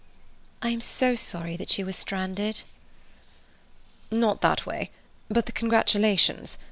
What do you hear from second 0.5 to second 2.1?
"I am so sorry that you were